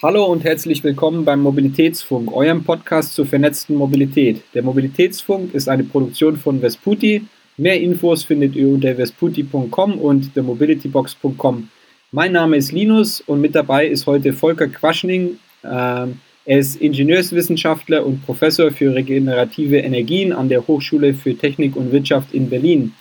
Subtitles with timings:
[0.00, 4.44] Hallo und herzlich willkommen beim Mobilitätsfunk, eurem Podcast zur vernetzten Mobilität.
[4.54, 7.26] Der Mobilitätsfunk ist eine Produktion von Vesputi.
[7.56, 11.68] Mehr Infos findet ihr unter vesputi.com und themobilitybox.com.
[12.12, 15.36] Mein Name ist Linus und mit dabei ist heute Volker Quaschning.
[15.64, 21.90] Ähm, er ist Ingenieurswissenschaftler und Professor für regenerative Energien an der Hochschule für Technik und
[21.90, 22.94] Wirtschaft in Berlin.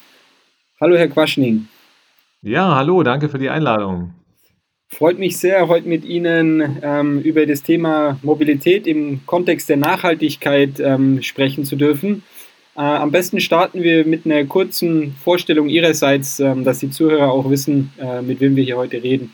[0.82, 1.68] Hallo, Herr Quaschning.
[2.42, 4.16] Ja, hallo, danke für die Einladung.
[4.90, 10.80] Freut mich sehr, heute mit Ihnen ähm, über das Thema Mobilität im Kontext der Nachhaltigkeit
[10.80, 12.24] ähm, sprechen zu dürfen.
[12.76, 17.50] Äh, am besten starten wir mit einer kurzen Vorstellung Ihrerseits, ähm, dass die Zuhörer auch
[17.50, 19.34] wissen, äh, mit wem wir hier heute reden.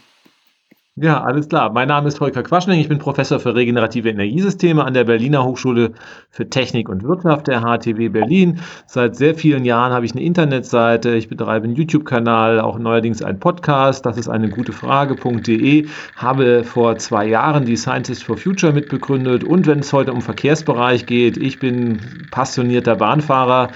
[0.95, 1.71] Ja, alles klar.
[1.71, 2.79] Mein Name ist Volker Quaschning.
[2.79, 5.93] Ich bin Professor für regenerative Energiesysteme an der Berliner Hochschule
[6.29, 8.59] für Technik und Wirtschaft der HTW Berlin.
[8.85, 11.15] Seit sehr vielen Jahren habe ich eine Internetseite.
[11.15, 14.05] Ich betreibe einen YouTube-Kanal, auch neuerdings einen Podcast.
[14.05, 15.87] Das ist eine gute Frage.de.
[16.15, 19.43] Habe vor zwei Jahren die Scientist for Future mitbegründet.
[19.43, 23.69] Und wenn es heute um Verkehrsbereich geht, ich bin passionierter Bahnfahrer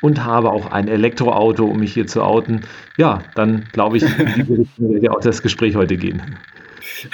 [0.00, 2.62] und habe auch ein Elektroauto, um mich hier zu outen.
[2.96, 6.20] Ja, dann glaube ich, in diese Richtung wird ja auch das Gespräch heute gehen.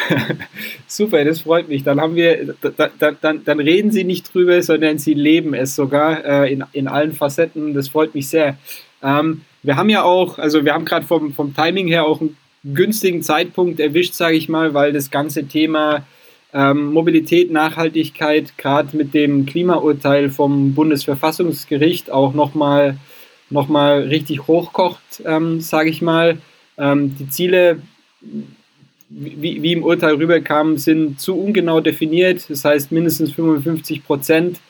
[0.86, 1.84] Super, das freut mich.
[1.84, 2.54] Dann haben wir,
[2.98, 6.88] dann, dann, dann reden Sie nicht drüber, sondern Sie leben es sogar äh, in, in
[6.88, 7.74] allen Facetten.
[7.74, 8.58] Das freut mich sehr.
[9.02, 12.36] Ähm, wir haben ja auch, also wir haben gerade vom, vom Timing her auch einen
[12.64, 16.04] günstigen Zeitpunkt erwischt, sage ich mal, weil das ganze Thema
[16.52, 22.98] ähm, Mobilität, Nachhaltigkeit gerade mit dem Klimaurteil vom Bundesverfassungsgericht auch nochmal
[23.50, 26.38] noch mal richtig hochkocht, ähm, sage ich mal.
[26.78, 27.82] Ähm, die Ziele
[29.10, 32.48] wie, wie im Urteil rüberkam, sind zu ungenau definiert.
[32.48, 34.60] Das heißt, mindestens 55 Prozent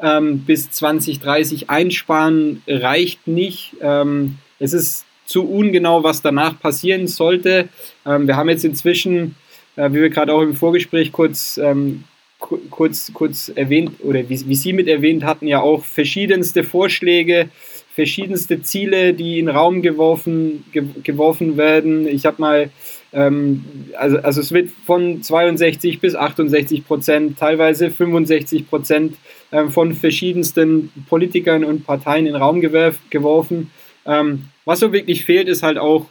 [0.00, 3.74] ähm, bis 2030 einsparen reicht nicht.
[3.82, 7.68] Ähm, es ist zu ungenau, was danach passieren sollte.
[8.06, 9.34] Ähm, wir haben jetzt inzwischen,
[9.76, 12.04] äh, wie wir gerade auch im Vorgespräch kurz, ähm,
[12.38, 17.48] kurz, kurz erwähnt oder wie, wie Sie mit erwähnt hatten, ja auch verschiedenste Vorschläge,
[17.94, 22.06] verschiedenste Ziele, die in den Raum geworfen, ge geworfen werden.
[22.06, 22.70] Ich habe mal
[23.12, 29.16] also, also es wird von 62 bis 68 Prozent, teilweise 65 Prozent
[29.50, 33.70] ähm, von verschiedensten Politikern und Parteien in den Raum geworfen.
[34.04, 36.06] Ähm, was so wirklich fehlt, ist halt auch,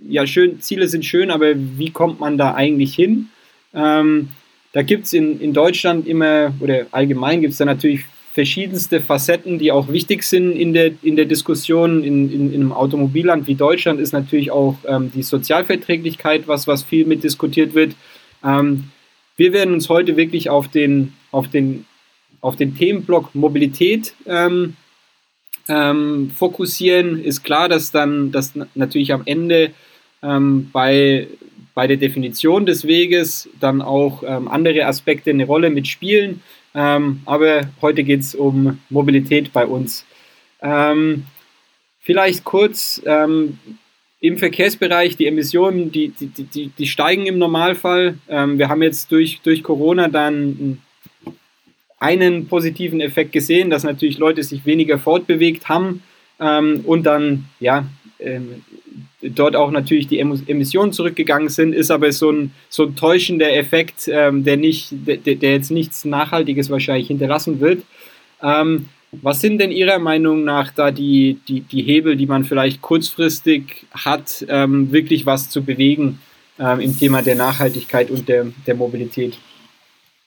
[0.00, 3.28] ja, schön, Ziele sind schön, aber wie kommt man da eigentlich hin?
[3.72, 4.30] Ähm,
[4.72, 9.58] da gibt es in, in Deutschland immer, oder allgemein gibt es da natürlich verschiedenste Facetten,
[9.58, 12.02] die auch wichtig sind in der, in der Diskussion.
[12.02, 16.82] In, in, in einem Automobilland wie Deutschland ist natürlich auch ähm, die Sozialverträglichkeit was, was
[16.82, 17.94] viel mit diskutiert wird.
[18.42, 18.84] Ähm,
[19.36, 21.84] wir werden uns heute wirklich auf den, auf den,
[22.40, 24.76] auf den Themenblock Mobilität ähm,
[25.68, 27.22] ähm fokussieren.
[27.22, 29.72] Ist klar, dass dann dass natürlich am Ende
[30.22, 31.28] ähm, bei,
[31.74, 36.40] bei der Definition des Weges dann auch ähm, andere Aspekte eine Rolle mitspielen.
[36.74, 40.06] Ähm, aber heute geht es um Mobilität bei uns.
[40.60, 41.24] Ähm,
[42.00, 43.58] vielleicht kurz ähm,
[44.20, 48.16] im Verkehrsbereich, die Emissionen, die, die, die, die steigen im Normalfall.
[48.28, 50.78] Ähm, wir haben jetzt durch, durch Corona dann
[51.98, 56.02] einen positiven Effekt gesehen, dass natürlich Leute sich weniger fortbewegt haben
[56.40, 57.86] ähm, und dann ja,
[58.18, 58.64] ähm,
[59.22, 64.08] dort auch natürlich die Emissionen zurückgegangen sind, ist aber so ein, so ein täuschender Effekt,
[64.08, 67.82] ähm, der, nicht, der, der, jetzt nichts Nachhaltiges wahrscheinlich hinterlassen wird.
[68.42, 72.80] Ähm, was sind denn Ihrer Meinung nach da die, die, die Hebel, die man vielleicht
[72.80, 76.18] kurzfristig hat, ähm, wirklich was zu bewegen
[76.58, 79.38] ähm, im Thema der Nachhaltigkeit und der, der Mobilität?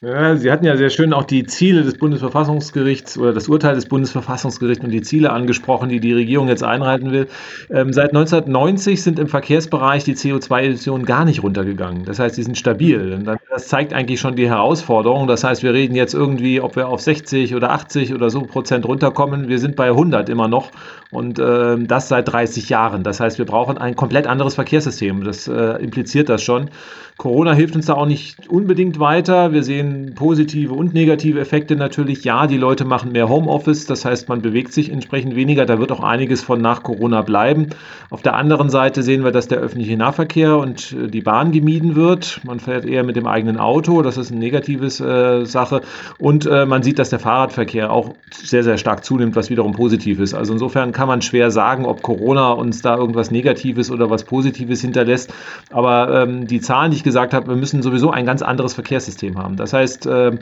[0.05, 3.87] Ja, Sie hatten ja sehr schön auch die Ziele des Bundesverfassungsgerichts oder das Urteil des
[3.87, 7.27] Bundesverfassungsgerichts und die Ziele angesprochen, die die Regierung jetzt einhalten will.
[7.71, 12.05] Ähm, seit 1990 sind im Verkehrsbereich die CO2-Emissionen gar nicht runtergegangen.
[12.05, 13.13] Das heißt, sie sind stabil.
[13.13, 15.27] Und das zeigt eigentlich schon die Herausforderung.
[15.27, 18.85] Das heißt, wir reden jetzt irgendwie, ob wir auf 60 oder 80 oder so Prozent
[18.85, 19.47] runterkommen.
[19.47, 20.71] Wir sind bei 100 immer noch
[21.09, 23.03] und äh, das seit 30 Jahren.
[23.03, 25.23] Das heißt, wir brauchen ein komplett anderes Verkehrssystem.
[25.23, 26.69] Das äh, impliziert das schon.
[27.17, 29.53] Corona hilft uns da auch nicht unbedingt weiter.
[29.53, 32.25] Wir sehen positive und negative Effekte natürlich.
[32.25, 35.65] Ja, die Leute machen mehr Homeoffice, das heißt, man bewegt sich entsprechend weniger.
[35.65, 37.67] Da wird auch einiges von nach Corona bleiben.
[38.09, 41.95] Auf der anderen Seite sehen wir, dass der öffentliche Nahverkehr und äh, die Bahn gemieden
[41.95, 42.41] wird.
[42.43, 45.81] Man fährt eher mit dem eigenen Auto, das ist eine negative äh, Sache.
[46.17, 50.19] Und äh, man sieht, dass der Fahrradverkehr auch sehr, sehr stark zunimmt, was wiederum positiv
[50.19, 50.33] ist.
[50.33, 54.81] Also insofern kann man schwer sagen, ob Corona uns da irgendwas Negatives oder was Positives
[54.81, 55.33] hinterlässt.
[55.71, 59.37] Aber ähm, die Zahlen, die ich gesagt habe, wir müssen sowieso ein ganz anderes Verkehrssystem
[59.37, 59.55] haben.
[59.55, 60.39] Das heißt, ähm,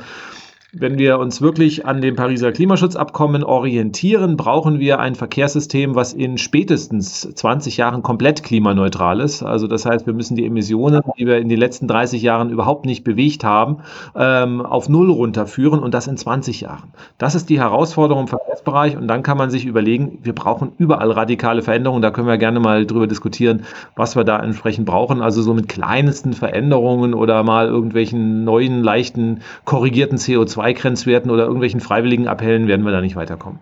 [0.75, 6.39] wenn wir uns wirklich an dem Pariser Klimaschutzabkommen orientieren, brauchen wir ein Verkehrssystem, was in
[6.39, 9.43] spätestens 20 Jahren komplett klimaneutral ist.
[9.43, 12.87] Also das heißt, wir müssen die Emissionen, die wir in den letzten 30 Jahren überhaupt
[12.87, 13.83] nicht bewegt haben,
[14.15, 16.91] ähm, auf Null runterführen und das in 20 Jahren.
[17.19, 21.11] Das ist die Herausforderung im Verkehrsbereich und dann kann man sich überlegen, wir brauchen überall
[21.11, 22.01] radikale Veränderungen.
[22.01, 23.65] Da können wir gerne mal drüber diskutieren,
[23.95, 25.21] was wir da entsprechend brauchen.
[25.21, 31.79] Also so mit kleinsten Veränderungen oder mal irgendwelchen neuen, leichten, korrigierten CO2 CO2-Grenzwerten oder irgendwelchen
[31.79, 33.59] freiwilligen Appellen werden wir da nicht weiterkommen.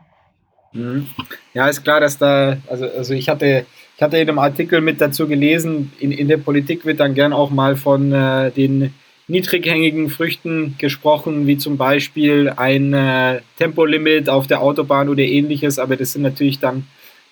[0.74, 1.08] Mhm.
[1.54, 3.66] Ja, ist klar, dass da, also, also ich hatte,
[3.96, 7.34] ich hatte in einem Artikel mit dazu gelesen, in, in der Politik wird dann gern
[7.34, 8.94] auch mal von äh, den
[9.28, 15.96] niedrighängigen Früchten gesprochen, wie zum Beispiel ein äh, Tempolimit auf der Autobahn oder ähnliches, aber
[15.96, 16.88] das sind natürlich dann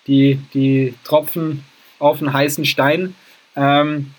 [0.06, 1.64] die, die Tropfen
[1.98, 3.14] auf den heißen Stein.
[3.56, 4.12] Ähm,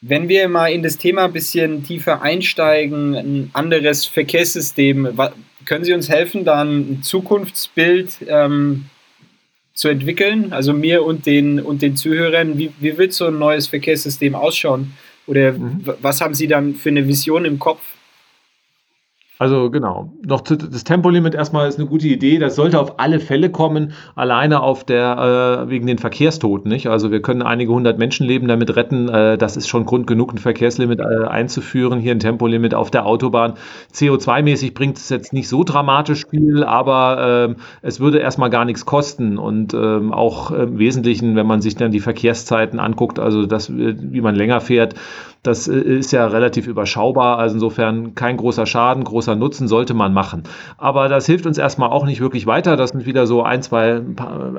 [0.00, 5.18] wenn wir mal in das Thema ein bisschen tiefer einsteigen, ein anderes Verkehrssystem,
[5.64, 8.86] können Sie uns helfen, da ein Zukunftsbild ähm,
[9.74, 10.52] zu entwickeln?
[10.52, 14.92] Also mir und den, und den Zuhörern, wie, wie wird so ein neues Verkehrssystem ausschauen?
[15.26, 15.84] Oder mhm.
[16.00, 17.82] was haben Sie dann für eine Vision im Kopf?
[19.40, 22.38] Also genau, noch zu, das Tempolimit erstmal ist eine gute Idee.
[22.38, 26.68] Das sollte auf alle Fälle kommen, alleine auf der äh, wegen den Verkehrstoten.
[26.68, 26.88] Nicht?
[26.88, 29.08] Also wir können einige hundert Menschenleben damit retten.
[29.08, 32.00] Äh, das ist schon Grund genug, ein Verkehrslimit äh, einzuführen.
[32.00, 33.54] Hier ein Tempolimit auf der Autobahn.
[33.94, 38.86] CO2-mäßig bringt es jetzt nicht so dramatisch viel, aber ähm, es würde erstmal gar nichts
[38.86, 43.72] kosten und ähm, auch im Wesentlichen, wenn man sich dann die Verkehrszeiten anguckt, also das,
[43.72, 44.96] wie man länger fährt,
[45.42, 47.38] das äh, ist ja relativ überschaubar.
[47.38, 50.42] Also insofern kein großer Schaden, großer Nutzen sollte man machen.
[50.76, 52.76] Aber das hilft uns erstmal auch nicht wirklich weiter.
[52.76, 54.00] Das sind wieder so ein, zwei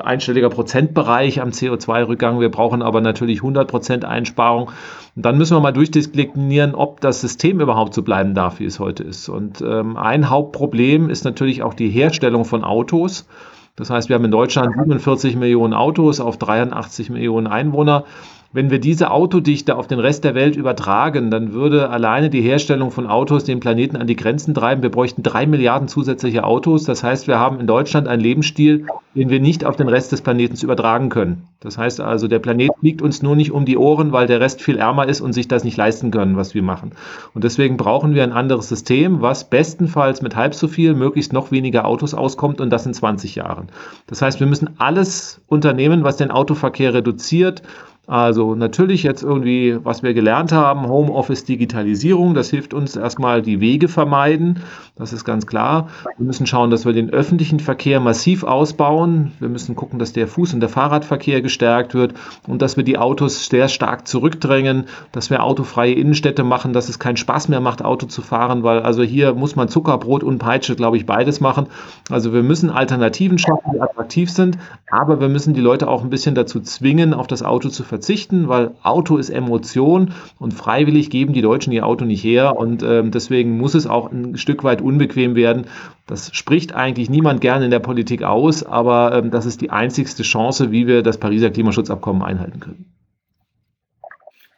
[0.03, 2.39] einstelliger Prozentbereich am CO2-Rückgang.
[2.39, 4.71] Wir brauchen aber natürlich 100 Prozent Einsparung.
[5.15, 8.79] Und dann müssen wir mal durchdeklinieren, ob das System überhaupt so bleiben darf, wie es
[8.79, 9.29] heute ist.
[9.29, 13.27] Und ähm, ein Hauptproblem ist natürlich auch die Herstellung von Autos.
[13.75, 18.03] Das heißt, wir haben in Deutschland 47 Millionen Autos auf 83 Millionen Einwohner.
[18.51, 22.89] Wenn wir diese Autodichte auf den Rest der Welt übertragen, dann würde alleine die Herstellung
[22.89, 24.81] von Autos den Planeten an die Grenzen treiben.
[24.81, 26.83] Wir bräuchten drei Milliarden zusätzliche Autos.
[26.83, 30.23] Das heißt, wir haben in Deutschland einen Lebensstil, den wir nicht auf den Rest des
[30.23, 31.43] Planeten übertragen können.
[31.59, 34.63] Das heißt also, der Planet fliegt uns nur nicht um die Ohren, weil der Rest
[34.63, 36.93] viel ärmer ist und sich das nicht leisten können, was wir machen.
[37.35, 41.51] Und deswegen brauchen wir ein anderes System, was bestenfalls mit halb so viel, möglichst noch
[41.51, 43.67] weniger Autos auskommt und das in 20 Jahren.
[44.07, 47.61] Das heißt, wir müssen alles unternehmen, was den Autoverkehr reduziert
[48.09, 53.61] also natürlich jetzt irgendwie, was wir gelernt haben, Homeoffice, Digitalisierung, das hilft uns erstmal die
[53.61, 54.61] Wege vermeiden,
[54.95, 55.89] das ist ganz klar.
[56.17, 59.31] Wir müssen schauen, dass wir den öffentlichen Verkehr massiv ausbauen.
[59.39, 62.15] Wir müssen gucken, dass der Fuß- und der Fahrradverkehr gestärkt wird
[62.47, 66.97] und dass wir die Autos sehr stark zurückdrängen, dass wir autofreie Innenstädte machen, dass es
[66.97, 70.75] keinen Spaß mehr macht, Auto zu fahren, weil also hier muss man Zuckerbrot und Peitsche,
[70.75, 71.67] glaube ich, beides machen.
[72.09, 74.57] Also wir müssen Alternativen schaffen, die attraktiv sind,
[74.89, 77.98] aber wir müssen die Leute auch ein bisschen dazu zwingen, auf das Auto zu verzichten
[77.99, 82.81] verzichten, weil Auto ist Emotion und freiwillig geben die Deutschen ihr Auto nicht her und
[82.81, 85.65] ähm, deswegen muss es auch ein Stück weit unbequem werden.
[86.07, 90.23] Das spricht eigentlich niemand gerne in der Politik aus, aber ähm, das ist die einzigste
[90.23, 92.85] Chance, wie wir das Pariser Klimaschutzabkommen einhalten können.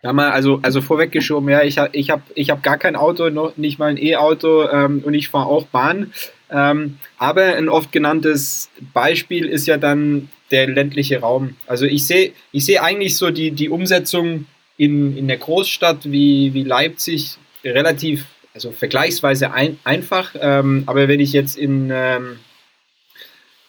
[0.03, 3.29] Ja, mal, also, also vorweggeschoben, ja, ich habe ich hab, ich hab gar kein Auto,
[3.29, 6.11] noch nicht mal ein E-Auto ähm, und ich fahre auch Bahn.
[6.51, 11.55] Ähm, aber ein oft genanntes Beispiel ist ja dann der ländliche Raum.
[11.67, 14.45] Also ich sehe ich seh eigentlich so die, die Umsetzung
[14.77, 20.35] in, in der Großstadt wie, wie Leipzig relativ, also vergleichsweise ein, einfach.
[20.39, 22.39] Ähm, aber wenn ich jetzt in, ähm,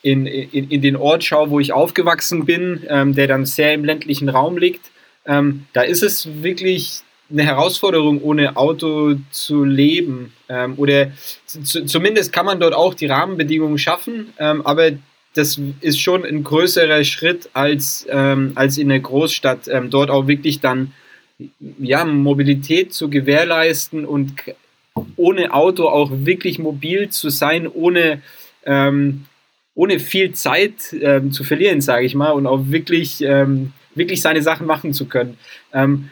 [0.03, 3.85] in, in, in den Ort schaue, wo ich aufgewachsen bin, ähm, der dann sehr im
[3.85, 4.91] ländlichen Raum liegt,
[5.27, 10.33] ähm, da ist es wirklich eine Herausforderung, ohne Auto zu leben.
[10.49, 11.13] Ähm, oder
[11.47, 14.93] zumindest kann man dort auch die Rahmenbedingungen schaffen, ähm, aber
[15.35, 20.27] das ist schon ein größerer Schritt als, ähm, als in der Großstadt, ähm, dort auch
[20.27, 20.93] wirklich dann
[21.79, 24.35] ja, Mobilität zu gewährleisten und
[25.17, 28.21] ohne Auto auch wirklich mobil zu sein, ohne,
[28.65, 29.25] ähm,
[29.75, 34.43] ohne viel Zeit ähm, zu verlieren, sage ich mal, und auch wirklich, ähm, wirklich seine
[34.43, 35.39] Sachen machen zu können.
[35.73, 36.11] Ähm,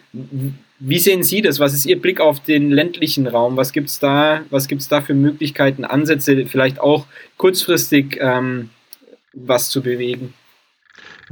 [0.79, 1.61] wie sehen Sie das?
[1.61, 3.59] Was ist Ihr Blick auf den ländlichen Raum?
[3.59, 8.19] Was gibt es da, da für Möglichkeiten, Ansätze, vielleicht auch kurzfristig?
[8.19, 8.71] Ähm,
[9.35, 10.35] was zu bewegen.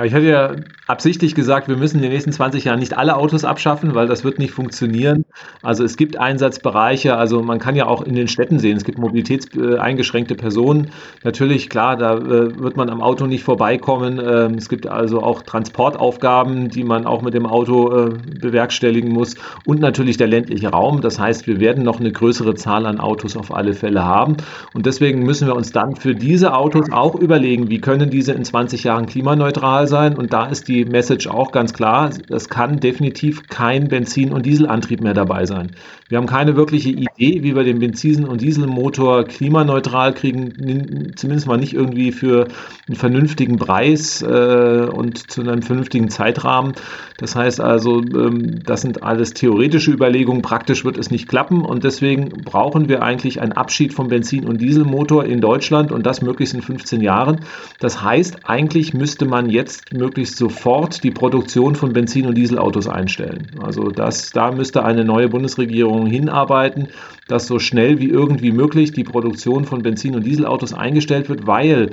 [0.05, 0.55] Ich hatte ja
[0.87, 4.23] absichtlich gesagt, wir müssen in den nächsten 20 Jahren nicht alle Autos abschaffen, weil das
[4.23, 5.25] wird nicht funktionieren.
[5.61, 8.99] Also es gibt Einsatzbereiche, also man kann ja auch in den Städten sehen, es gibt
[8.99, 10.91] mobilitätseingeschränkte Personen.
[11.25, 14.21] Natürlich, klar, da äh, wird man am Auto nicht vorbeikommen.
[14.25, 19.35] Ähm, es gibt also auch Transportaufgaben, die man auch mit dem Auto äh, bewerkstelligen muss.
[19.65, 21.01] Und natürlich der ländliche Raum.
[21.01, 24.37] Das heißt, wir werden noch eine größere Zahl an Autos auf alle Fälle haben.
[24.75, 28.45] Und deswegen müssen wir uns dann für diese Autos auch überlegen, wie können diese in
[28.45, 30.17] 20 Jahren klimaneutral sein.
[30.17, 35.01] Und da ist die Message auch ganz klar, es kann definitiv kein Benzin- und Dieselantrieb
[35.01, 35.73] mehr dabei sein.
[36.09, 41.59] Wir haben keine wirkliche Idee, wie wir den Benzin- und Dieselmotor klimaneutral kriegen, zumindest mal
[41.59, 42.49] nicht irgendwie für
[42.87, 46.73] einen vernünftigen Preis äh, und zu einem vernünftigen Zeitrahmen.
[47.19, 50.41] Das heißt also, ähm, das sind alles theoretische Überlegungen.
[50.41, 54.61] Praktisch wird es nicht klappen und deswegen brauchen wir eigentlich einen Abschied vom Benzin- und
[54.61, 57.41] Dieselmotor in Deutschland und das möglichst in 15 Jahren.
[57.81, 63.47] Das heißt, eigentlich müsste man jetzt möglichst sofort die Produktion von Benzin- und Dieselautos einstellen.
[63.63, 66.89] Also das, da müsste eine neue Bundesregierung hinarbeiten,
[67.27, 71.91] dass so schnell wie irgendwie möglich die Produktion von Benzin- und Dieselautos eingestellt wird, weil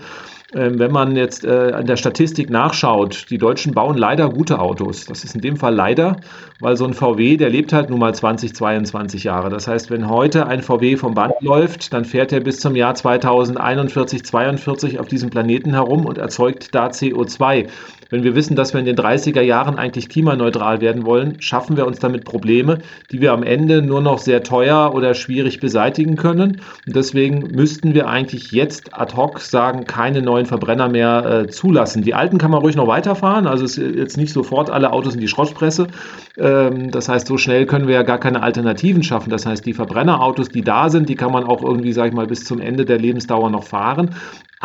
[0.56, 5.06] wenn man jetzt äh, an der Statistik nachschaut, die Deutschen bauen leider gute Autos.
[5.06, 6.18] Das ist in dem Fall leider,
[6.62, 9.50] weil so ein VW, der lebt halt nun mal 20, 22 Jahre.
[9.50, 12.96] Das heißt, wenn heute ein VW vom Band läuft, dann fährt er bis zum Jahr
[12.96, 17.68] 2041, 42 auf diesem Planeten herum und erzeugt da CO2.
[18.10, 21.88] Wenn wir wissen, dass wir in den 30er Jahren eigentlich klimaneutral werden wollen, schaffen wir
[21.88, 22.80] uns damit Probleme,
[23.12, 26.62] die wir am Ende nur noch sehr teuer oder schwierig beseitigen können.
[26.86, 32.04] Und deswegen müssten wir eigentlich jetzt ad hoc sagen, keine neuen Verbrenner mehr äh, zulassen.
[32.04, 35.16] Die alten kann man ruhig noch weiterfahren, also es ist jetzt nicht sofort alle Autos
[35.16, 35.88] in die Schrottpresse.
[36.38, 39.30] Ähm, das heißt, so schnell können wir ja gar keine Alternativen schaffen.
[39.30, 42.28] Das heißt, die Verbrennerautos, die da sind, die kann man auch irgendwie, sag ich mal,
[42.28, 44.12] bis zum Ende der Lebensdauer noch fahren.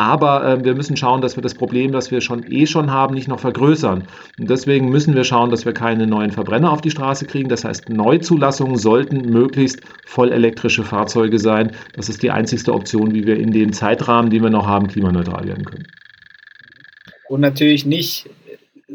[0.01, 3.13] Aber äh, wir müssen schauen, dass wir das Problem, das wir schon eh schon haben,
[3.13, 4.05] nicht noch vergrößern.
[4.39, 7.49] Und deswegen müssen wir schauen, dass wir keine neuen Verbrenner auf die Straße kriegen.
[7.49, 11.73] Das heißt, Neuzulassungen sollten möglichst vollelektrische Fahrzeuge sein.
[11.93, 15.47] Das ist die einzigste Option, wie wir in dem Zeitrahmen, den wir noch haben, klimaneutral
[15.47, 15.85] werden können.
[17.29, 18.27] Und natürlich nicht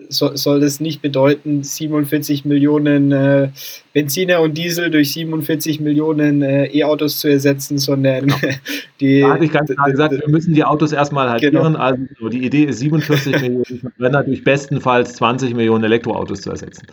[0.08, 3.48] so, soll das nicht bedeuten, 47 Millionen äh,
[3.92, 8.36] Benziner und Diesel durch 47 Millionen äh, E-Autos zu ersetzen, sondern genau.
[9.00, 9.20] die.
[9.20, 11.54] Da hatte ich ganz klar gesagt, wir müssen die Autos erstmal halbieren.
[11.54, 11.78] Genau.
[11.78, 16.86] Also die Idee ist, 47 Millionen Verbrenner durch bestenfalls 20 Millionen Elektroautos zu ersetzen.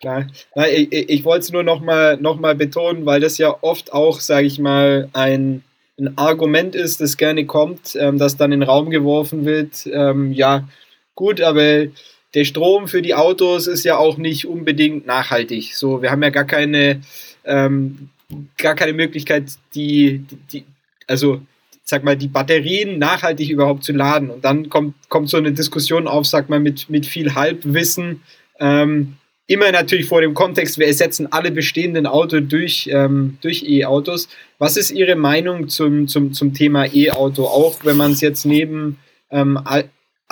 [0.00, 0.26] Klar.
[0.68, 4.46] Ich, ich wollte es nur nochmal noch mal betonen, weil das ja oft auch, sage
[4.46, 5.62] ich mal, ein,
[5.98, 9.86] ein Argument ist, das gerne kommt, ähm, das dann in den Raum geworfen wird.
[9.92, 10.68] Ähm, ja,
[11.14, 11.86] gut, aber
[12.34, 15.74] der Strom für die Autos ist ja auch nicht unbedingt nachhaltig.
[15.74, 17.02] So, wir haben ja gar keine,
[17.44, 18.08] ähm,
[18.56, 20.64] gar keine Möglichkeit, die, die,
[21.06, 21.42] also
[21.84, 24.30] sag mal, die Batterien nachhaltig überhaupt zu laden.
[24.30, 28.22] Und dann kommt, kommt so eine Diskussion auf, sag mal, mit, mit viel Halbwissen.
[28.58, 34.28] Ähm, immer natürlich vor dem Kontext, wir ersetzen alle bestehenden Autos durch, ähm, durch E-Autos.
[34.58, 37.44] Was ist Ihre Meinung zum, zum, zum Thema E-Auto?
[37.44, 38.98] Auch wenn man es jetzt neben
[39.30, 39.58] ähm,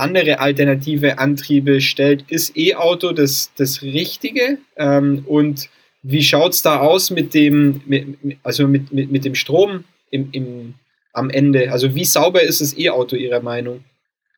[0.00, 2.24] andere alternative Antriebe stellt.
[2.28, 4.58] Ist E-Auto das, das Richtige?
[4.76, 5.68] Ähm, und
[6.02, 10.28] wie schaut es da aus mit dem, mit, also mit, mit, mit dem Strom im,
[10.32, 10.74] im,
[11.12, 11.70] am Ende?
[11.72, 13.84] Also wie sauber ist das E-Auto Ihrer Meinung?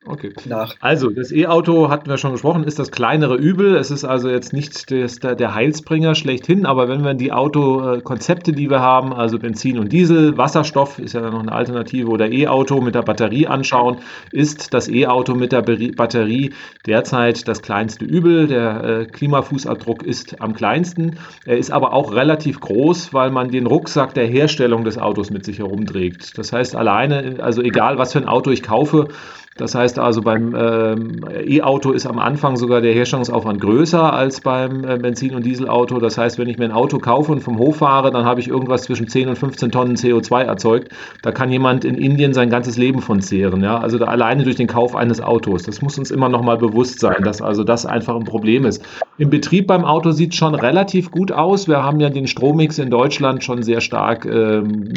[0.05, 0.33] Okay.
[0.45, 0.75] Nach.
[0.81, 3.75] Also, das E-Auto hatten wir schon gesprochen, ist das kleinere Übel.
[3.75, 8.69] Es ist also jetzt nicht das, der Heilsbringer schlechthin, aber wenn wir die Autokonzepte, die
[8.69, 12.95] wir haben, also Benzin und Diesel, Wasserstoff ist ja noch eine Alternative oder E-Auto mit
[12.95, 13.97] der Batterie anschauen,
[14.31, 16.53] ist das E-Auto mit der Batterie
[16.85, 18.47] derzeit das kleinste Übel.
[18.47, 21.17] Der äh, Klimafußabdruck ist am kleinsten.
[21.45, 25.45] Er ist aber auch relativ groß, weil man den Rucksack der Herstellung des Autos mit
[25.45, 26.37] sich herumträgt.
[26.37, 29.07] Das heißt, alleine, also egal was für ein Auto ich kaufe,
[29.55, 34.83] das heißt also, beim ähm, E-Auto ist am Anfang sogar der Herstellungsaufwand größer als beim
[34.83, 35.99] äh, Benzin- und Dieselauto.
[35.99, 38.47] Das heißt, wenn ich mir ein Auto kaufe und vom Hof fahre, dann habe ich
[38.47, 40.91] irgendwas zwischen 10 und 15 Tonnen CO2 erzeugt.
[41.21, 43.61] Da kann jemand in Indien sein ganzes Leben von zehren.
[43.61, 43.77] Ja?
[43.77, 45.63] Also da, alleine durch den Kauf eines Autos.
[45.63, 48.83] Das muss uns immer noch mal bewusst sein, dass also das einfach ein Problem ist.
[49.19, 51.67] Im Betrieb beim Auto sieht es schon relativ gut aus.
[51.67, 54.93] Wir haben ja den Strommix in Deutschland schon sehr stark ähm,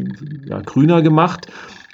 [0.49, 1.47] ja, grüner gemacht.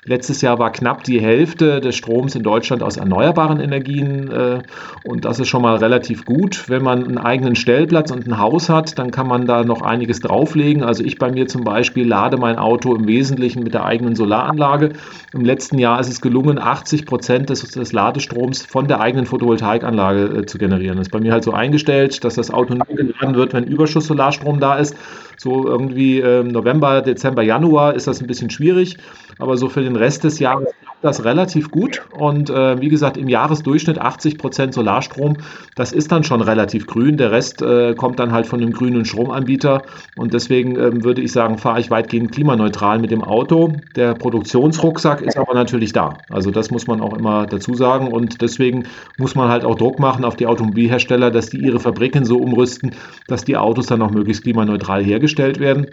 [0.04, 4.60] Letztes Jahr war knapp die Hälfte des Stroms in Deutschland aus erneuerbaren Energien äh,
[5.04, 6.68] und das ist schon mal relativ gut.
[6.68, 10.18] Wenn man einen eigenen Stellplatz und ein Haus hat, dann kann man da noch einiges
[10.18, 10.82] drauflegen.
[10.82, 14.94] Also ich bei mir zum Beispiel lade mein Auto im Wesentlichen mit der eigenen Solaranlage.
[15.32, 20.40] Im letzten Jahr ist es gelungen, 80 Prozent des, des, Ladestroms von der eigenen Photovoltaikanlage
[20.40, 20.96] äh, zu generieren.
[20.96, 24.08] Das ist bei mir halt so eingestellt, dass das Auto nur geladen wird, wenn Überschuss
[24.08, 24.96] Solarstrom da ist.
[25.36, 28.96] So irgendwie äh, November, Dezember, Januar ist das ein bisschen schwierig,
[29.38, 30.68] aber so für den Rest des Jahres
[31.02, 32.02] das relativ gut.
[32.12, 35.36] Und äh, wie gesagt, im Jahresdurchschnitt 80 Prozent Solarstrom,
[35.74, 37.16] das ist dann schon relativ grün.
[37.16, 39.82] Der Rest äh, kommt dann halt von dem grünen Stromanbieter.
[40.16, 43.74] Und deswegen ähm, würde ich sagen, fahre ich weitgehend klimaneutral mit dem Auto.
[43.96, 46.18] Der Produktionsrucksack ist aber natürlich da.
[46.30, 48.08] Also das muss man auch immer dazu sagen.
[48.08, 48.84] Und deswegen
[49.18, 52.92] muss man halt auch Druck machen auf die Automobilhersteller, dass die ihre Fabriken so umrüsten,
[53.26, 55.86] dass die Autos dann auch möglichst klimaneutral hergestellt werden.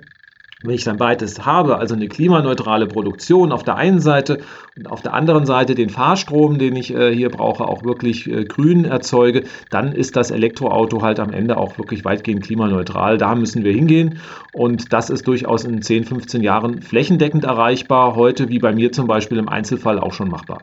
[0.62, 4.39] Wenn ich dann beides habe, also eine klimaneutrale Produktion auf der einen Seite
[4.75, 8.44] und auf der anderen Seite den Fahrstrom, den ich äh, hier brauche, auch wirklich äh,
[8.44, 13.18] grün erzeuge, dann ist das Elektroauto halt am Ende auch wirklich weitgehend klimaneutral.
[13.18, 14.20] Da müssen wir hingehen
[14.51, 19.08] und das ist durchaus in 10, 15 Jahren flächendeckend erreichbar, heute wie bei mir zum
[19.08, 20.62] Beispiel im Einzelfall auch schon machbar.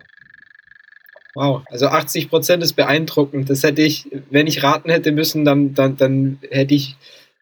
[1.35, 3.49] Wow, also 80 Prozent ist beeindruckend.
[3.49, 6.97] Das hätte ich, wenn ich raten hätte müssen, dann, dann, dann hätte ich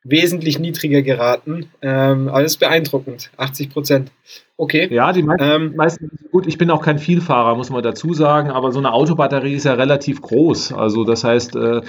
[0.04, 1.70] wesentlich niedriger geraten.
[1.82, 3.30] Ähm, ist beeindruckend.
[3.36, 4.12] 80 Prozent.
[4.56, 4.88] Okay.
[4.92, 8.50] Ja, die meisten, ähm, meisten, gut, ich bin auch kein Vielfahrer, muss man dazu sagen,
[8.50, 10.72] aber so eine Autobatterie ist ja relativ groß.
[10.72, 11.80] Also das heißt, äh,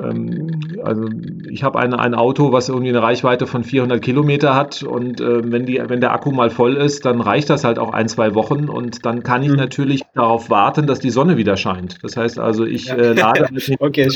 [0.00, 1.04] ähm, also
[1.50, 5.50] ich habe ein, ein Auto, was irgendwie eine Reichweite von 400 Kilometer hat und äh,
[5.50, 8.34] wenn, die, wenn der Akku mal voll ist, dann reicht das halt auch ein, zwei
[8.34, 9.56] Wochen und dann kann ich mhm.
[9.56, 12.02] natürlich darauf warten, dass die Sonne wieder scheint.
[12.02, 12.96] Das heißt also, ich ja.
[12.96, 14.08] äh, lade halt nicht okay,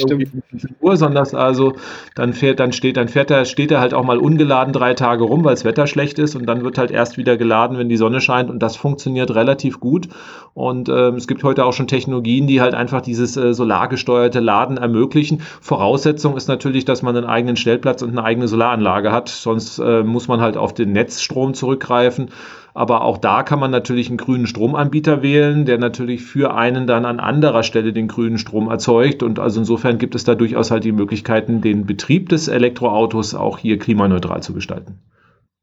[0.80, 1.74] Uhr, sondern das also
[2.14, 5.24] dann fährt, dann steht, dann fährt er, steht er halt auch mal ungeladen drei Tage
[5.24, 7.96] rum, weil das Wetter schlecht ist und dann wird halt erst wieder geladen, wenn die
[7.96, 10.08] Sonne scheint und das funktioniert relativ gut
[10.54, 14.76] und ähm, es gibt heute auch schon Technologien, die halt einfach dieses äh, solargesteuerte Laden
[14.76, 19.28] ermöglichen Voraussetzung ist natürlich, dass man einen eigenen Stellplatz und eine eigene Solaranlage hat.
[19.28, 22.30] Sonst äh, muss man halt auf den Netzstrom zurückgreifen.
[22.74, 27.04] Aber auch da kann man natürlich einen grünen Stromanbieter wählen, der natürlich für einen dann
[27.04, 29.22] an anderer Stelle den grünen Strom erzeugt.
[29.22, 33.58] Und also insofern gibt es da durchaus halt die Möglichkeiten, den Betrieb des Elektroautos auch
[33.58, 34.98] hier klimaneutral zu gestalten.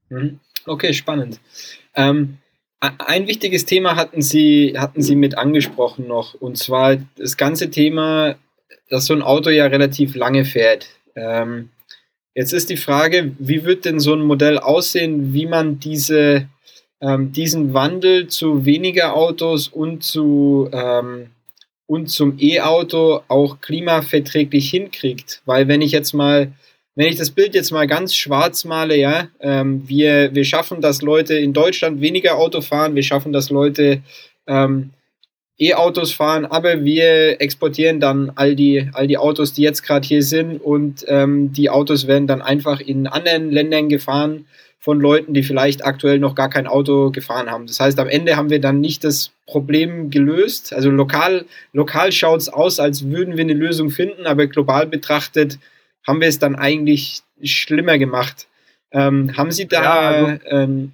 [0.10, 0.40] Mhm.
[0.68, 1.40] Okay, spannend.
[1.96, 2.38] Ähm,
[2.80, 8.38] ein wichtiges Thema hatten Sie, hatten Sie mit angesprochen noch, und zwar das ganze Thema
[8.90, 10.88] dass so ein Auto ja relativ lange fährt.
[11.16, 11.70] Ähm,
[12.34, 16.48] jetzt ist die Frage, wie wird denn so ein Modell aussehen, wie man diese,
[17.02, 21.28] ähm, diesen Wandel zu weniger Autos und, zu, ähm,
[21.86, 25.42] und zum E-Auto auch klimaverträglich hinkriegt.
[25.46, 26.52] Weil wenn ich jetzt mal,
[27.00, 31.02] wenn ich das Bild jetzt mal ganz schwarz male, ja, ähm, wir, wir schaffen, dass
[31.02, 34.02] Leute in Deutschland weniger Auto fahren, wir schaffen, dass Leute
[34.48, 34.90] ähm,
[35.58, 40.24] E-Autos fahren, aber wir exportieren dann all die, all die Autos, die jetzt gerade hier
[40.24, 44.46] sind und ähm, die Autos werden dann einfach in anderen Ländern gefahren
[44.78, 47.66] von Leuten, die vielleicht aktuell noch gar kein Auto gefahren haben.
[47.66, 50.74] Das heißt, am Ende haben wir dann nicht das Problem gelöst.
[50.74, 55.60] Also lokal, lokal schaut es aus, als würden wir eine Lösung finden, aber global betrachtet
[56.08, 58.48] haben wir es dann eigentlich schlimmer gemacht.
[58.92, 60.92] Ähm, haben Sie da ja, also, ähm,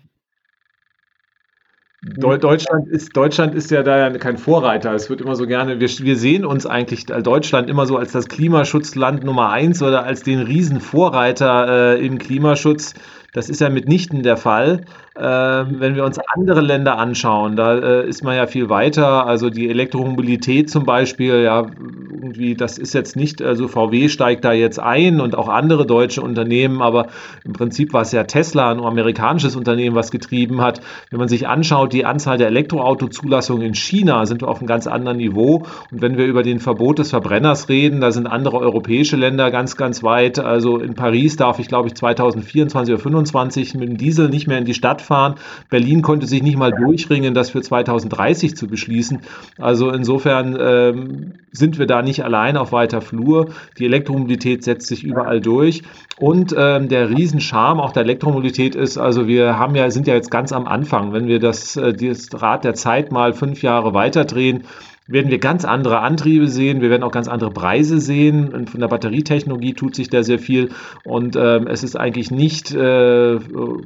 [2.08, 4.94] Deutschland ist, Deutschland ist ja da kein Vorreiter.
[4.94, 8.28] Es wird immer so gerne, wir, wir sehen uns eigentlich Deutschland immer so als das
[8.28, 12.94] Klimaschutzland Nummer eins oder als den Riesenvorreiter äh, im Klimaschutz.
[13.34, 14.86] Das ist ja mitnichten der Fall.
[15.17, 19.25] Ähm, wenn wir uns andere Länder anschauen, da äh, ist man ja viel weiter.
[19.25, 21.67] Also die Elektromobilität zum Beispiel, ja,
[22.12, 26.21] irgendwie, das ist jetzt nicht, also VW steigt da jetzt ein und auch andere deutsche
[26.21, 27.08] Unternehmen, aber
[27.45, 30.82] im Prinzip war es ja Tesla, ein amerikanisches Unternehmen, was getrieben hat.
[31.12, 34.86] Wenn man sich anschaut, die Anzahl der Elektroautozulassungen in China sind wir auf einem ganz
[34.86, 35.65] anderen Niveau.
[35.91, 39.78] Und wenn wir über den Verbot des Verbrenners reden, da sind andere europäische Länder ganz,
[39.78, 40.39] ganz weit.
[40.39, 44.58] Also in Paris darf ich, glaube ich, 2024 oder 2025 mit dem Diesel nicht mehr
[44.58, 45.36] in die Stadt fahren.
[45.70, 49.22] Berlin konnte sich nicht mal durchringen, das für 2030 zu beschließen.
[49.58, 53.50] Also insofern ähm, sind wir da nicht allein auf weiter Flur.
[53.78, 55.84] Die Elektromobilität setzt sich überall durch.
[56.18, 60.32] Und ähm, der Riesenscharme auch der Elektromobilität ist, also wir haben ja, sind ja jetzt
[60.32, 61.13] ganz am Anfang.
[61.13, 64.63] Wenn wir das, äh, das Rad der Zeit mal fünf Jahre weiterdrehen,
[65.08, 68.54] werden wir ganz andere Antriebe sehen, wir werden auch ganz andere Preise sehen.
[68.54, 70.70] Und von der Batterietechnologie tut sich da sehr viel.
[71.04, 73.36] Und ähm, es ist eigentlich nicht, äh,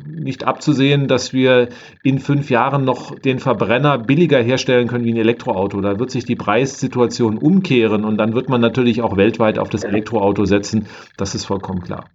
[0.05, 1.69] nicht abzusehen, dass wir
[2.03, 5.82] in fünf Jahren noch den Verbrenner billiger herstellen können wie ein Elektroauto.
[5.82, 9.84] Da wird sich die Preissituation umkehren und dann wird man natürlich auch weltweit auf das
[9.84, 10.88] Elektroauto setzen.
[11.17, 12.05] Das ist vollkommen klar.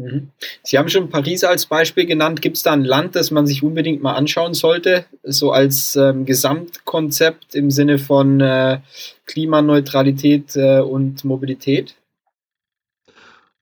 [0.00, 0.30] Mhm.
[0.62, 2.40] Sie haben schon Paris als Beispiel genannt.
[2.40, 6.24] Gibt es da ein Land, das man sich unbedingt mal anschauen sollte, so als ähm,
[6.24, 8.78] Gesamtkonzept im Sinne von äh,
[9.26, 11.94] Klimaneutralität äh, und Mobilität?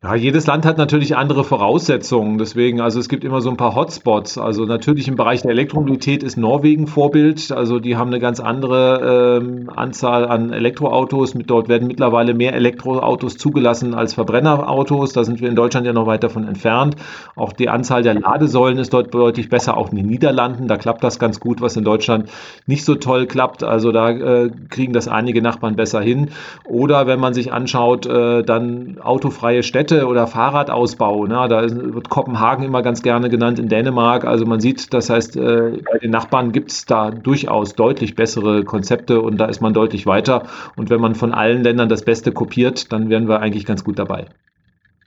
[0.01, 2.39] Ja, jedes Land hat natürlich andere Voraussetzungen.
[2.39, 4.39] Deswegen, also es gibt immer so ein paar Hotspots.
[4.39, 7.51] Also natürlich im Bereich der Elektromobilität ist Norwegen Vorbild.
[7.51, 11.35] Also die haben eine ganz andere ähm, Anzahl an Elektroautos.
[11.35, 15.15] Mit, dort werden mittlerweile mehr Elektroautos zugelassen als Verbrennerautos.
[15.15, 16.95] Da sind wir in Deutschland ja noch weit davon entfernt.
[17.35, 19.77] Auch die Anzahl der Ladesäulen ist dort deutlich besser.
[19.77, 22.31] Auch in den Niederlanden, da klappt das ganz gut, was in Deutschland
[22.67, 23.65] nicht so toll klappt.
[23.65, 26.31] Also da äh, kriegen das einige Nachbarn besser hin.
[26.65, 31.27] Oder wenn man sich anschaut, äh, dann autofreie Städte Städte- oder Fahrradausbau.
[31.27, 31.47] Ne?
[31.49, 34.25] Da wird Kopenhagen immer ganz gerne genannt in Dänemark.
[34.25, 38.65] Also man sieht, das heißt, äh, bei den Nachbarn gibt es da durchaus deutlich bessere
[38.65, 40.47] Konzepte und da ist man deutlich weiter.
[40.77, 43.99] Und wenn man von allen Ländern das Beste kopiert, dann wären wir eigentlich ganz gut
[43.99, 44.27] dabei.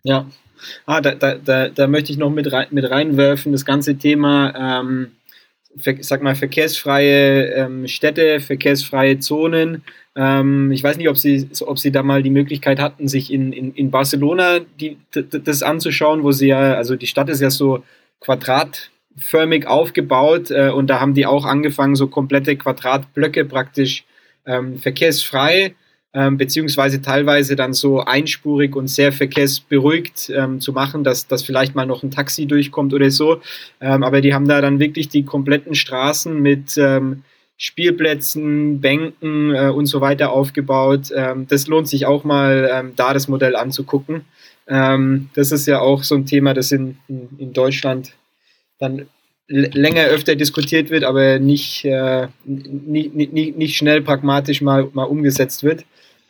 [0.04, 0.26] Ja,
[0.88, 4.54] ah, da, da, da, da möchte ich noch mit, rein, mit reinwerfen, das ganze Thema.
[4.56, 5.12] Ähm
[6.02, 9.84] sag mal, verkehrsfreie ähm, Städte, verkehrsfreie Zonen.
[10.16, 13.54] Ähm, ich weiß nicht, ob Sie, ob Sie da mal die Möglichkeit hatten, sich in,
[13.54, 17.84] in, in Barcelona die, das anzuschauen, wo Sie ja, also die Stadt ist ja so
[18.20, 24.04] quadratförmig aufgebaut äh, und da haben die auch angefangen, so komplette Quadratblöcke praktisch
[24.46, 25.76] ähm, verkehrsfrei
[26.14, 31.74] ähm, beziehungsweise teilweise dann so einspurig und sehr verkehrsberuhigt ähm, zu machen, dass, dass vielleicht
[31.74, 33.42] mal noch ein Taxi durchkommt oder so.
[33.80, 37.24] Ähm, aber die haben da dann wirklich die kompletten Straßen mit ähm,
[37.64, 41.12] Spielplätzen, Bänken äh, und so weiter aufgebaut.
[41.16, 44.26] Ähm, das lohnt sich auch mal, ähm, da das Modell anzugucken.
[44.68, 48.14] das ist ja auch so ein Thema, das in, in Deutschland
[48.80, 49.08] dann
[49.52, 55.64] länger öfter diskutiert wird, aber nicht, äh, nicht, nicht, nicht schnell pragmatisch mal, mal umgesetzt
[55.64, 55.84] wird.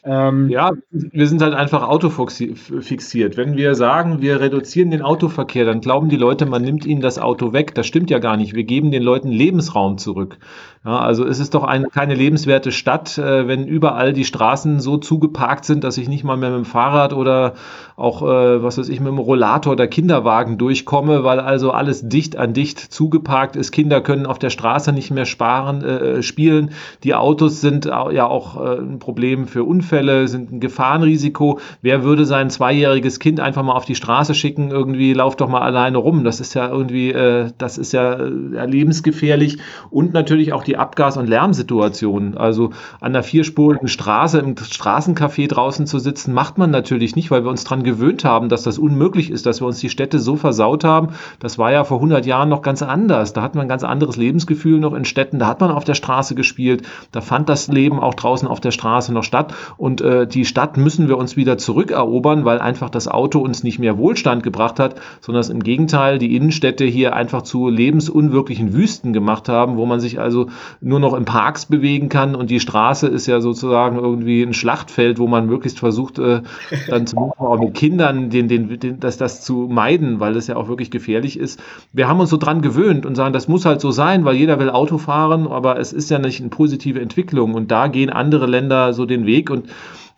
[0.03, 3.37] Ähm, ja, wir sind halt einfach autofixiert.
[3.37, 7.19] Wenn wir sagen, wir reduzieren den Autoverkehr, dann glauben die Leute, man nimmt ihnen das
[7.19, 7.75] Auto weg.
[7.75, 8.55] Das stimmt ja gar nicht.
[8.55, 10.39] Wir geben den Leuten Lebensraum zurück.
[10.83, 14.97] Ja, also es ist doch ein, keine lebenswerte Stadt, äh, wenn überall die Straßen so
[14.97, 17.53] zugeparkt sind, dass ich nicht mal mehr mit dem Fahrrad oder
[17.97, 22.35] auch, äh, was weiß ich, mit dem Rollator oder Kinderwagen durchkomme, weil also alles dicht
[22.35, 23.71] an dicht zugeparkt ist.
[23.71, 26.71] Kinder können auf der Straße nicht mehr sparen, äh, spielen.
[27.03, 31.59] Die Autos sind ja auch äh, ein Problem für Unfälle, sind ein Gefahrenrisiko.
[31.83, 35.61] Wer würde sein zweijähriges Kind einfach mal auf die Straße schicken, irgendwie lauf doch mal
[35.61, 36.23] alleine rum?
[36.23, 39.59] Das ist ja irgendwie, äh, das ist ja, ja lebensgefährlich
[39.91, 42.37] und natürlich auch die die Abgas- und Lärmsituation.
[42.37, 42.69] Also
[43.01, 47.49] an der vierspurigen Straße im Straßencafé draußen zu sitzen, macht man natürlich nicht, weil wir
[47.49, 50.85] uns daran gewöhnt haben, dass das unmöglich ist, dass wir uns die Städte so versaut
[50.85, 51.09] haben.
[51.39, 53.33] Das war ja vor 100 Jahren noch ganz anders.
[53.33, 55.39] Da hat man ein ganz anderes Lebensgefühl noch in Städten.
[55.39, 56.83] Da hat man auf der Straße gespielt.
[57.11, 59.53] Da fand das Leben auch draußen auf der Straße noch statt.
[59.75, 63.79] Und äh, die Stadt müssen wir uns wieder zurückerobern, weil einfach das Auto uns nicht
[63.79, 69.49] mehr Wohlstand gebracht hat, sondern im Gegenteil die Innenstädte hier einfach zu lebensunwirklichen Wüsten gemacht
[69.49, 70.47] haben, wo man sich also
[70.81, 72.35] nur noch in Parks bewegen kann.
[72.35, 76.41] Und die Straße ist ja sozusagen irgendwie ein Schlachtfeld, wo man möglichst versucht, äh,
[76.87, 80.55] dann zumindest auch mit Kindern den, den, den, das, das zu meiden, weil das ja
[80.55, 81.59] auch wirklich gefährlich ist.
[81.93, 84.59] Wir haben uns so dran gewöhnt und sagen, das muss halt so sein, weil jeder
[84.59, 87.53] will Auto fahren, aber es ist ja nicht eine positive Entwicklung.
[87.53, 89.49] Und da gehen andere Länder so den Weg.
[89.49, 89.67] Und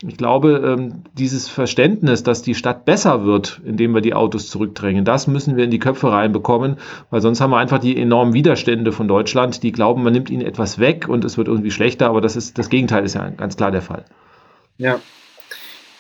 [0.07, 5.05] ich glaube, ähm, dieses Verständnis, dass die Stadt besser wird, indem wir die Autos zurückdrängen,
[5.05, 6.77] das müssen wir in die Köpfe reinbekommen,
[7.09, 10.45] weil sonst haben wir einfach die enormen Widerstände von Deutschland, die glauben, man nimmt ihnen
[10.45, 13.55] etwas weg und es wird irgendwie schlechter, aber das ist das Gegenteil ist ja ganz
[13.55, 14.05] klar der Fall.
[14.77, 14.99] Ja.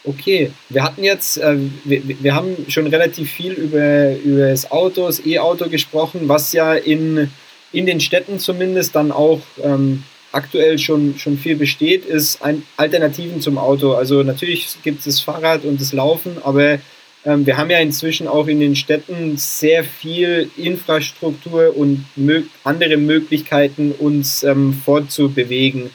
[0.05, 5.25] Okay, wir hatten jetzt, äh, wir, haben schon relativ viel über, über das Auto, das
[5.25, 7.31] E-Auto gesprochen, was ja in,
[7.71, 13.39] in den Städten zumindest dann auch ähm, aktuell schon, schon viel besteht, ist ein Alternativen
[13.39, 13.93] zum Auto.
[13.93, 16.79] Also natürlich gibt es das Fahrrad und das Laufen, aber
[17.25, 22.97] ähm, wir haben ja inzwischen auch in den Städten sehr viel Infrastruktur und mö andere
[22.97, 25.91] Möglichkeiten, uns ähm, fortzubewegen.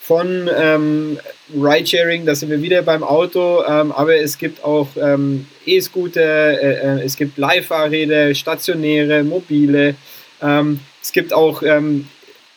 [0.00, 1.18] Von ähm,
[1.54, 7.00] Ridesharing, da sind wir wieder beim Auto, ähm, aber es gibt auch ähm, E-Scooter, äh,
[7.00, 9.96] äh, es gibt Leihfahrräder, stationäre, mobile.
[10.40, 11.62] Ähm, es gibt auch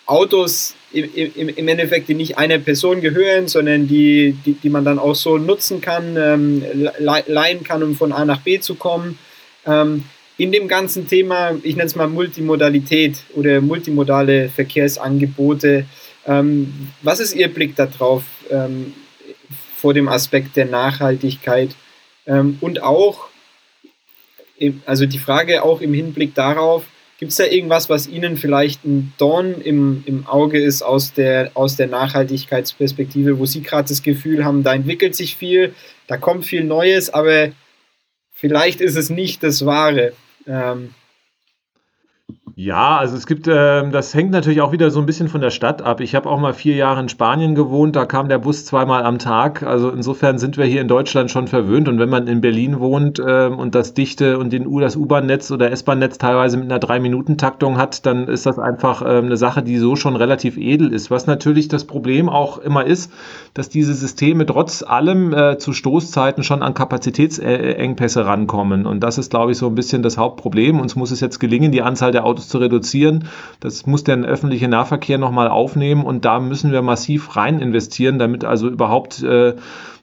[0.05, 4.99] Autos, im, im Endeffekt, die nicht einer Person gehören, sondern die, die, die man dann
[4.99, 6.63] auch so nutzen kann, ähm,
[6.99, 9.17] leihen kann, um von A nach B zu kommen.
[9.65, 10.03] Ähm,
[10.37, 15.85] in dem ganzen Thema, ich nenne es mal Multimodalität oder multimodale Verkehrsangebote,
[16.25, 18.93] ähm, was ist Ihr Blick darauf ähm,
[19.77, 21.75] vor dem Aspekt der Nachhaltigkeit
[22.25, 23.29] ähm, und auch,
[24.85, 26.85] also die Frage auch im Hinblick darauf,
[27.21, 31.51] Gibt es da irgendwas, was Ihnen vielleicht ein Dorn im, im Auge ist aus der,
[31.53, 35.75] aus der Nachhaltigkeitsperspektive, wo Sie gerade das Gefühl haben, da entwickelt sich viel,
[36.07, 37.49] da kommt viel Neues, aber
[38.31, 40.13] vielleicht ist es nicht das Wahre?
[40.47, 40.95] Ähm,
[42.63, 45.49] Ja, also es gibt, äh, das hängt natürlich auch wieder so ein bisschen von der
[45.49, 45.99] Stadt ab.
[45.99, 49.17] Ich habe auch mal vier Jahre in Spanien gewohnt, da kam der Bus zweimal am
[49.17, 49.63] Tag.
[49.63, 51.89] Also insofern sind wir hier in Deutschland schon verwöhnt.
[51.89, 55.49] Und wenn man in Berlin wohnt äh, und das dichte und den U, das U-Bahn-Netz
[55.49, 59.79] oder S-Bahn-Netz teilweise mit einer Drei-Minuten-Taktung hat, dann ist das einfach äh, eine Sache, die
[59.79, 61.09] so schon relativ edel ist.
[61.09, 63.11] Was natürlich das Problem auch immer ist,
[63.55, 68.85] dass diese Systeme trotz allem äh, zu Stoßzeiten schon an Kapazitätsengpässe rankommen.
[68.85, 70.79] Und das ist, glaube ich, so ein bisschen das Hauptproblem.
[70.79, 73.27] Uns muss es jetzt gelingen, die Anzahl der Autos zu reduzieren.
[73.59, 78.45] Das muss der öffentliche Nahverkehr nochmal aufnehmen und da müssen wir massiv rein investieren, damit
[78.45, 79.55] also überhaupt äh,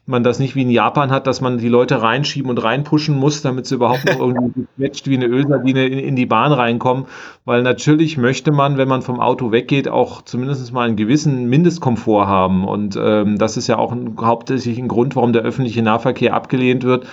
[0.09, 3.43] man das nicht wie in Japan hat, dass man die Leute reinschieben und reinpushen muss,
[3.43, 7.05] damit sie überhaupt noch irgendwie gequetscht wie eine Ölsardine in, in, die Bahn reinkommen.
[7.45, 12.27] Weil natürlich möchte man, wenn man vom Auto weggeht, auch zumindest mal einen gewissen Mindestkomfort
[12.27, 12.67] haben.
[12.67, 16.85] Und ähm, das ist ja auch ein, hauptsächlich ein Grund, warum der öffentliche Nahverkehr abgelehnt
[16.85, 17.07] wird.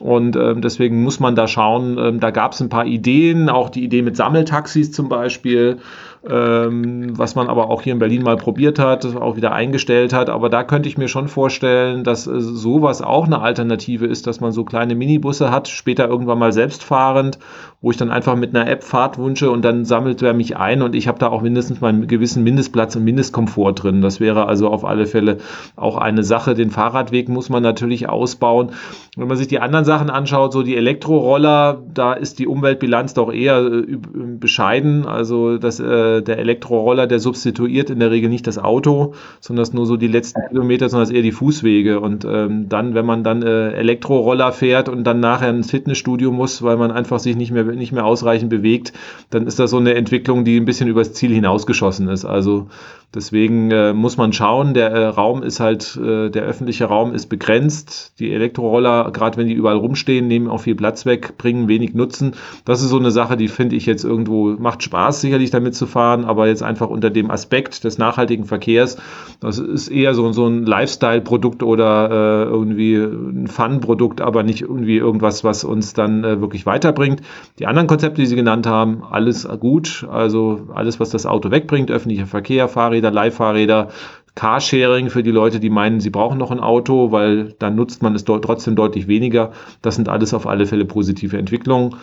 [0.00, 3.68] Und ähm, deswegen muss man da schauen, ähm, da gab es ein paar Ideen, auch
[3.68, 5.78] die Idee mit Sammeltaxis zum Beispiel
[6.28, 10.30] ähm, was man aber auch hier in Berlin mal probiert hat, auch wieder eingestellt hat.
[10.30, 14.40] Aber da könnte ich mir schon vorstellen, dass äh, sowas auch eine Alternative ist, dass
[14.40, 17.38] man so kleine Minibusse hat, später irgendwann mal selbstfahrend,
[17.80, 20.82] wo ich dann einfach mit einer App Fahrt wünsche und dann sammelt er mich ein
[20.82, 24.02] und ich habe da auch mindestens mal einen gewissen Mindestplatz und Mindestkomfort drin.
[24.02, 25.38] Das wäre also auf alle Fälle
[25.76, 26.54] auch eine Sache.
[26.54, 28.70] Den Fahrradweg muss man natürlich ausbauen.
[29.16, 33.32] Wenn man sich die anderen Sachen anschaut, so die Elektroroller, da ist die Umweltbilanz doch
[33.32, 33.98] eher äh,
[34.38, 35.06] bescheiden.
[35.06, 39.62] Also das äh, äh, der Elektroroller, der substituiert in der Regel nicht das Auto, sondern
[39.62, 42.00] das nur so die letzten Kilometer, sondern das eher die Fußwege.
[42.00, 46.62] Und ähm, dann, wenn man dann äh, Elektroroller fährt und dann nachher ins Fitnessstudio muss,
[46.62, 48.92] weil man einfach sich nicht mehr, nicht mehr ausreichend bewegt,
[49.30, 52.24] dann ist das so eine Entwicklung, die ein bisschen übers Ziel hinausgeschossen ist.
[52.24, 52.68] Also
[53.14, 57.28] Deswegen äh, muss man schauen, der äh, Raum ist halt, äh, der öffentliche Raum ist
[57.28, 58.12] begrenzt.
[58.18, 62.34] Die Elektroroller, gerade wenn die überall rumstehen, nehmen auch viel Platz weg, bringen wenig Nutzen.
[62.66, 65.86] Das ist so eine Sache, die finde ich jetzt irgendwo, macht Spaß sicherlich damit zu
[65.86, 68.98] fahren, aber jetzt einfach unter dem Aspekt des nachhaltigen Verkehrs,
[69.40, 74.96] das ist eher so, so ein Lifestyle-Produkt oder äh, irgendwie ein Fun-Produkt, aber nicht irgendwie
[74.96, 77.22] irgendwas, was uns dann äh, wirklich weiterbringt.
[77.58, 80.06] Die anderen Konzepte, die Sie genannt haben, alles gut.
[80.10, 83.88] Also alles, was das Auto wegbringt, öffentlicher Verkehr, Fahrräder, Fahrräder, Leihfahrräder,
[84.34, 88.14] Carsharing für die Leute, die meinen, sie brauchen noch ein Auto, weil dann nutzt man
[88.14, 89.52] es trotzdem deutlich weniger.
[89.82, 91.96] Das sind alles auf alle Fälle positive Entwicklungen.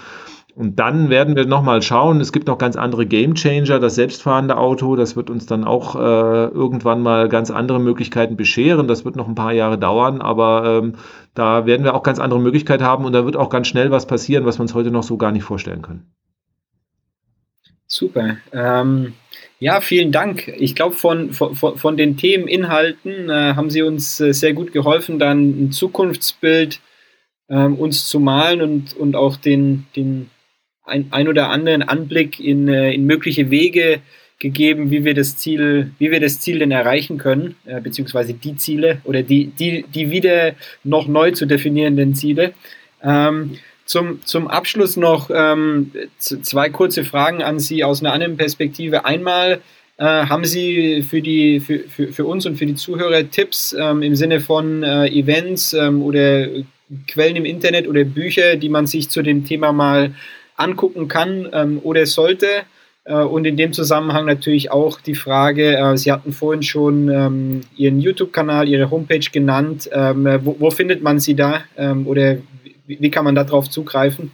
[0.55, 4.55] Und dann werden wir nochmal schauen, es gibt noch ganz andere Game Changer, das selbstfahrende
[4.55, 8.87] Auto, das wird uns dann auch äh, irgendwann mal ganz andere Möglichkeiten bescheren.
[8.87, 10.93] Das wird noch ein paar Jahre dauern, aber ähm,
[11.33, 14.07] da werden wir auch ganz andere Möglichkeiten haben und da wird auch ganz schnell was
[14.07, 16.09] passieren, was wir uns heute noch so gar nicht vorstellen können.
[17.85, 18.37] Super.
[18.53, 19.11] Ähm,
[19.59, 20.47] ja, vielen Dank.
[20.57, 25.19] Ich glaube, von, von, von den Themeninhalten äh, haben Sie uns äh, sehr gut geholfen,
[25.19, 26.79] dann ein Zukunftsbild
[27.49, 30.29] äh, uns zu malen und, und auch den, den
[30.85, 34.01] ein, ein oder anderen Anblick in, äh, in mögliche Wege
[34.39, 38.57] gegeben, wie wir das Ziel, wie wir das Ziel denn erreichen können, äh, beziehungsweise die
[38.57, 42.53] Ziele oder die, die, die wieder noch neu zu definierenden Ziele.
[43.01, 49.05] Ähm, zum, zum Abschluss noch ähm, zwei kurze Fragen an Sie aus einer anderen Perspektive.
[49.05, 49.61] Einmal,
[49.97, 54.01] äh, haben Sie für, die, für, für, für uns und für die Zuhörer Tipps ähm,
[54.01, 56.47] im Sinne von äh, Events ähm, oder
[57.07, 60.13] Quellen im Internet oder Bücher, die man sich zu dem Thema mal
[60.57, 62.47] angucken kann ähm, oder sollte?
[63.05, 67.61] Äh, und in dem Zusammenhang natürlich auch die Frage, äh, Sie hatten vorhin schon ähm,
[67.75, 69.89] Ihren YouTube-Kanal, Ihre Homepage genannt.
[69.93, 71.61] Ähm, wo, wo, findet man Sie da?
[71.77, 72.37] Ähm, oder
[72.87, 74.31] wie, wie kann man darauf zugreifen?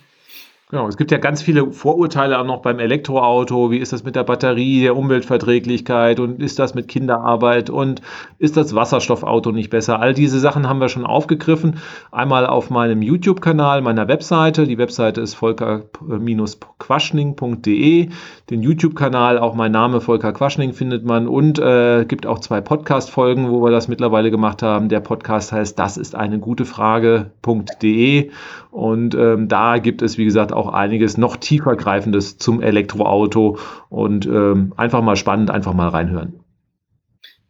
[0.72, 3.72] Genau, es gibt ja ganz viele Vorurteile auch noch beim Elektroauto.
[3.72, 8.02] Wie ist das mit der Batterie, der Umweltverträglichkeit und ist das mit Kinderarbeit und
[8.40, 10.00] ist das Wasserstoffauto nicht besser?
[10.00, 11.80] All diese Sachen haben wir schon aufgegriffen.
[12.10, 14.66] Einmal auf meinem YouTube-Kanal, meiner Webseite.
[14.66, 18.10] Die Webseite ist volker-quaschning.de.
[18.50, 23.50] Den YouTube-Kanal, auch mein Name Volker Quaschning findet man und äh, gibt auch zwei Podcast-Folgen,
[23.50, 24.88] wo wir das mittlerweile gemacht haben.
[24.88, 28.32] Der Podcast heißt Das ist eine gute Frage.de
[28.72, 33.58] und ähm, da gibt es, wie gesagt, auch einiges noch tiefer greifendes zum Elektroauto
[33.90, 36.42] und ähm, einfach mal spannend, einfach mal reinhören.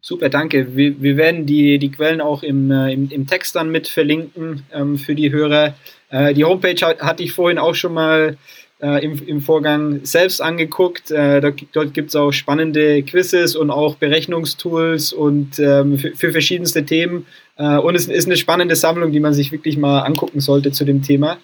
[0.03, 0.75] Super, danke.
[0.75, 4.63] Wir, wir werden die, die Quellen auch im, äh, im, im Text dann mit verlinken
[4.73, 5.75] ähm, für die Hörer.
[6.09, 8.37] Äh, die Homepage hat, hatte ich vorhin auch schon mal
[8.81, 11.11] äh, im, im Vorgang selbst angeguckt.
[11.11, 16.31] Äh, da, dort gibt es auch spannende Quizzes und auch Berechnungstools und ähm, für, für,
[16.31, 17.27] verschiedenste Themen.
[17.57, 20.83] Äh, und es ist eine spannende Sammlung, die man sich wirklich mal angucken sollte zu
[20.83, 21.37] dem Thema.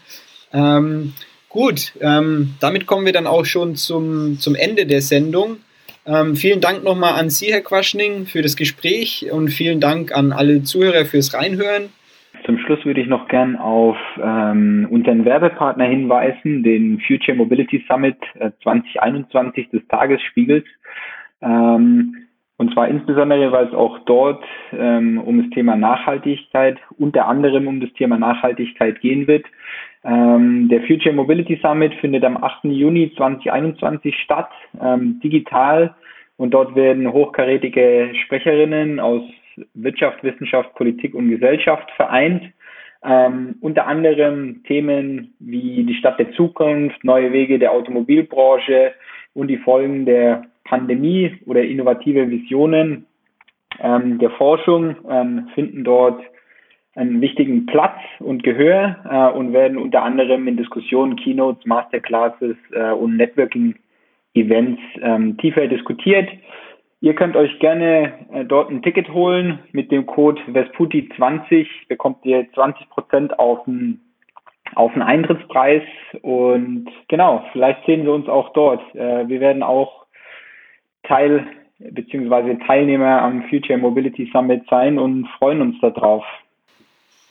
[0.52, 1.14] Ähm,
[1.50, 5.58] gut, ähm, damit kommen wir dann auch schon zum, zum Ende der Sendung.
[6.06, 10.32] Ähm, vielen Dank nochmal an Sie, Herr Quaschning, für das Gespräch und vielen Dank an
[10.32, 11.90] alle Zuhörer fürs Reinhören.
[12.46, 18.18] zum Schluss würde ich noch gern auf ähm, unseren Werbepartner hinweisen, den Future Mobility Summit
[18.40, 20.66] äh, 2021 des Tagesspiegels.
[21.42, 27.68] Ähm, und zwar insbesondere, weil es auch dort ähm, um das Thema Nachhaltigkeit, unter anderem
[27.68, 29.46] um das Thema Nachhaltigkeit gehen wird.
[30.08, 32.64] Ähm, der Future Mobility Summit findet am 8.
[32.66, 34.50] Juni 2021 statt,
[34.82, 35.94] ähm, digital.
[36.38, 39.24] Und dort werden hochkarätige Sprecherinnen aus
[39.74, 42.44] Wirtschaft, Wissenschaft, Politik und Gesellschaft vereint.
[43.04, 48.94] Ähm, unter anderem Themen wie die Stadt der Zukunft, neue Wege der Automobilbranche
[49.34, 53.06] und die Folgen der Pandemie oder innovative Visionen
[53.80, 56.22] ähm, der Forschung ähm, finden dort
[56.98, 62.92] einen wichtigen Platz und Gehör äh, und werden unter anderem in Diskussionen, Keynotes, Masterclasses äh,
[62.92, 66.28] und Networking-Events ähm, tiefer diskutiert.
[67.00, 69.60] Ihr könnt euch gerne äh, dort ein Ticket holen.
[69.72, 74.02] Mit dem Code Vesputi20 bekommt ihr 20% auf den,
[74.74, 75.84] auf den Eintrittspreis.
[76.24, 78.82] Und genau, vielleicht sehen wir uns auch dort.
[78.96, 80.08] Äh, wir werden auch
[81.04, 81.46] Teil
[81.78, 82.56] bzw.
[82.66, 86.26] Teilnehmer am Future Mobility Summit sein und freuen uns darauf.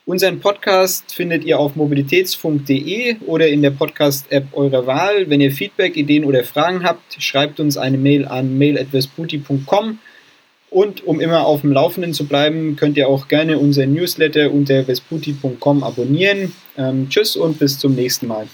[0.07, 5.29] Unseren Podcast findet ihr auf mobilitätsfunk.de oder in der Podcast-App eurer Wahl.
[5.29, 9.99] Wenn ihr Feedback, Ideen oder Fragen habt, schreibt uns eine Mail an mail.vesputi.com.
[10.71, 14.87] Und um immer auf dem Laufenden zu bleiben, könnt ihr auch gerne unseren Newsletter unter
[14.87, 16.53] vesputi.com abonnieren.
[16.77, 18.47] Ähm, tschüss und bis zum nächsten Mal.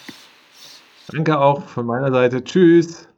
[1.08, 2.42] Danke auch von meiner Seite.
[2.42, 3.08] Tschüss.